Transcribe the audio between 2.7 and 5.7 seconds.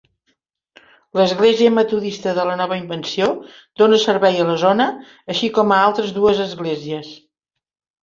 Invenció dona servei a la zona, així